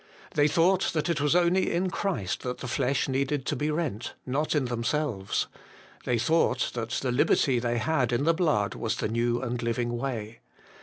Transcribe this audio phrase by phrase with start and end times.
[0.33, 4.15] They thought that it was only in Christ that the flesh needed to be rent,
[4.25, 5.45] not in themselves.
[6.05, 9.95] They thought that the liberty they had in the blood was the new and living
[9.95, 10.39] way.